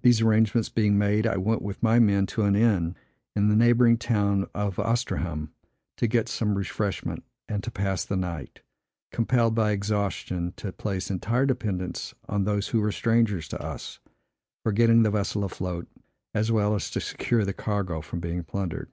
[0.00, 2.94] These arrangements being made, I went with my men to an inn,
[3.34, 5.48] in the neighboring town of Oistreham,
[5.96, 8.60] to get some refreshment, and to pass the night;
[9.10, 13.98] compelled by exhaustion to place entire dependence on those who were strangers to us,
[14.62, 15.88] for getting the vessel afloat,
[16.32, 18.92] as well as to secure the cargo from being plundered.